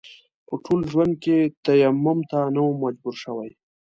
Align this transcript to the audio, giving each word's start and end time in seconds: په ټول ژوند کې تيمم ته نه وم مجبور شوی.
په 0.47 0.53
ټول 0.63 0.81
ژوند 0.91 1.13
کې 1.23 1.37
تيمم 1.65 2.19
ته 2.29 2.39
نه 2.53 2.61
وم 2.65 2.75
مجبور 2.83 3.15
شوی. 3.23 3.51